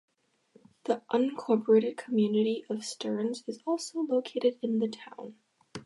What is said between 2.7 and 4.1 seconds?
of Stearns is also